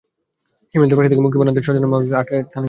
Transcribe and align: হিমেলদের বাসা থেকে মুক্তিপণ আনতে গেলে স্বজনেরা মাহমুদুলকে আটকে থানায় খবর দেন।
হিমেলদের 0.71 0.97
বাসা 0.97 1.09
থেকে 1.11 1.23
মুক্তিপণ 1.25 1.47
আনতে 1.49 1.55
গেলে 1.59 1.65
স্বজনেরা 1.67 1.89
মাহমুদুলকে 1.91 2.19
আটকে 2.21 2.27
থানায় 2.35 2.39
খবর 2.49 2.49
দেন। 2.53 2.59